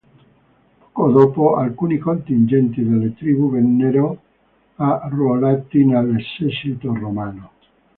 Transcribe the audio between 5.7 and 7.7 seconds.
nell'esercito romano.